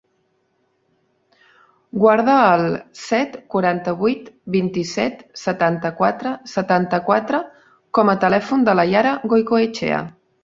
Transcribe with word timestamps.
Guarda 2.03 2.37
el 2.53 2.63
set, 3.01 3.35
quaranta-vuit, 3.55 4.31
vint-i-set, 4.55 5.21
setanta-quatre, 5.41 6.31
setanta-quatre 6.55 7.43
com 7.99 8.11
a 8.15 8.19
telèfon 8.27 8.65
de 8.71 8.75
la 8.81 8.87
Yara 8.93 9.13
Goicoechea. 9.35 10.01